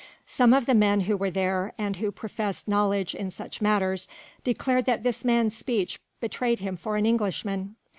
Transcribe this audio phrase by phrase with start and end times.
[0.25, 4.07] Some of the men who were there and who professed knowledge in such matters,
[4.43, 7.75] declared that this man's speech betrayed him for an Englishman.